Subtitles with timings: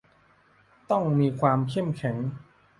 [0.91, 2.17] ต้องมีความเข้มแข็ง